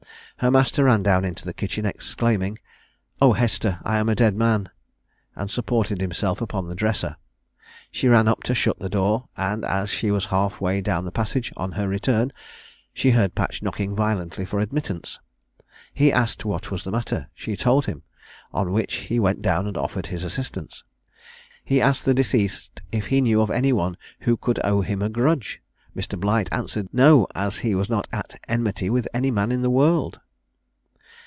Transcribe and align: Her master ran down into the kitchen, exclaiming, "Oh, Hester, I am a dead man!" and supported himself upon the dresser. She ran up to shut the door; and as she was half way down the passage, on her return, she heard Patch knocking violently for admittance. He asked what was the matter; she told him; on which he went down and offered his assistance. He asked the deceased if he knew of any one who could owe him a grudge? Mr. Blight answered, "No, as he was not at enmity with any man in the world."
Her 0.37 0.49
master 0.49 0.85
ran 0.85 1.03
down 1.03 1.23
into 1.23 1.45
the 1.45 1.53
kitchen, 1.53 1.85
exclaiming, 1.85 2.57
"Oh, 3.21 3.33
Hester, 3.33 3.79
I 3.83 3.99
am 3.99 4.09
a 4.09 4.15
dead 4.15 4.35
man!" 4.35 4.71
and 5.35 5.51
supported 5.51 6.01
himself 6.01 6.41
upon 6.41 6.67
the 6.67 6.73
dresser. 6.73 7.17
She 7.91 8.07
ran 8.07 8.27
up 8.27 8.41
to 8.45 8.55
shut 8.55 8.79
the 8.79 8.89
door; 8.89 9.27
and 9.37 9.63
as 9.63 9.91
she 9.91 10.09
was 10.09 10.25
half 10.33 10.59
way 10.59 10.81
down 10.81 11.05
the 11.05 11.11
passage, 11.11 11.53
on 11.57 11.73
her 11.73 11.87
return, 11.87 12.33
she 12.91 13.11
heard 13.11 13.35
Patch 13.35 13.61
knocking 13.61 13.95
violently 13.95 14.43
for 14.43 14.59
admittance. 14.59 15.19
He 15.93 16.11
asked 16.11 16.43
what 16.43 16.71
was 16.71 16.85
the 16.85 16.91
matter; 16.91 17.29
she 17.35 17.55
told 17.55 17.85
him; 17.85 18.01
on 18.51 18.71
which 18.73 18.95
he 18.95 19.19
went 19.19 19.43
down 19.43 19.67
and 19.67 19.77
offered 19.77 20.07
his 20.07 20.23
assistance. 20.23 20.83
He 21.63 21.79
asked 21.79 22.03
the 22.03 22.15
deceased 22.15 22.81
if 22.91 23.05
he 23.13 23.21
knew 23.21 23.41
of 23.43 23.51
any 23.51 23.73
one 23.73 23.95
who 24.21 24.37
could 24.37 24.59
owe 24.63 24.81
him 24.81 25.03
a 25.03 25.09
grudge? 25.09 25.61
Mr. 25.95 26.19
Blight 26.19 26.51
answered, 26.51 26.89
"No, 26.91 27.27
as 27.35 27.59
he 27.59 27.75
was 27.75 27.91
not 27.91 28.07
at 28.11 28.41
enmity 28.49 28.89
with 28.89 29.07
any 29.13 29.29
man 29.29 29.51
in 29.51 29.61
the 29.61 29.69
world." 29.69 30.19